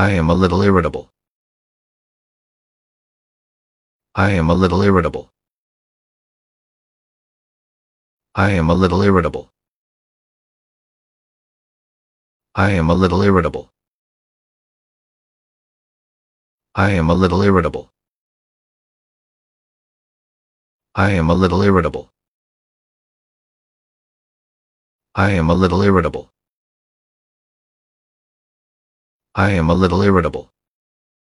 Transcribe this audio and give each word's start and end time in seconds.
I 0.00 0.10
am 0.12 0.30
a 0.30 0.34
little 0.34 0.62
irritable. 0.62 1.12
I 4.14 4.30
am 4.30 4.48
a 4.48 4.54
little 4.54 4.80
irritable. 4.80 5.32
I 8.32 8.50
am 8.50 8.70
a 8.70 8.74
little 8.74 9.02
irritable. 9.02 9.50
I 12.54 12.70
am 12.78 12.90
a 12.90 12.94
little 12.94 13.24
irritable. 13.24 13.72
I 16.76 16.90
am 16.92 17.10
a 17.10 17.14
little 17.14 17.42
irritable. 17.42 17.92
I 20.94 21.10
am 21.10 21.28
a 21.28 21.34
little 21.34 21.62
irritable. 21.64 22.12
I 25.16 25.30
am 25.32 25.50
a 25.50 25.54
little 25.54 25.82
irritable. 25.82 26.32
I 29.34 29.50
am 29.50 29.70
a 29.70 29.74
little 29.74 30.02
irritable. 30.02 30.52